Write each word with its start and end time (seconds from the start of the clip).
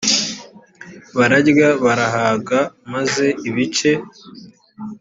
bararya 1.17 1.69
barahaga 1.83 2.59
maze 2.93 3.25
ibice 3.47 3.91